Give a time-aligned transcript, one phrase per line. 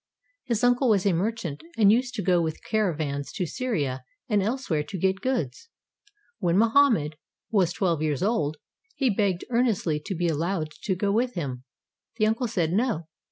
[0.45, 4.81] His uncle was a merchant and used to go with caravans to Syria and elsewhere
[4.81, 5.69] to get goods.
[6.39, 7.17] When Mohammed
[7.51, 8.57] 493 ARABIA was twelve years old,
[8.95, 11.65] he begged earnestly to be allowed to go with him.
[12.17, 13.05] The uncle said "No."